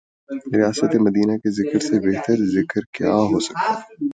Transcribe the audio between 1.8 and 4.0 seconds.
سے بہترذکر کیا ہوسکتاہے۔